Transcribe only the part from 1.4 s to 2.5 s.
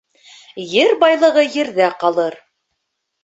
ерҙә ҡалыр.